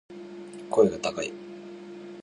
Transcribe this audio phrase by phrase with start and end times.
[0.71, 1.31] 声が高い